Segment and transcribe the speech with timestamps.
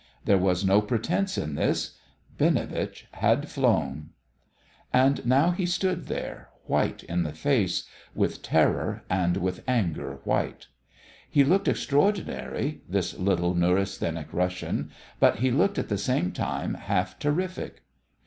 [0.25, 1.99] There was no pretence in this:
[2.35, 4.09] Binovitch had flown.
[4.91, 7.83] And now he stood there, white in the face
[8.15, 10.65] with terror and with anger white.
[11.29, 17.19] He looked extraordinary, this little, neurasthenic Russian, but he looked at the same time half
[17.19, 17.83] terrific.